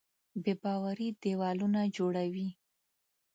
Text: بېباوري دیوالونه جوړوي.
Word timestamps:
بېباوري 0.43 1.07
دیوالونه 1.23 1.81
جوړوي. 1.95 2.47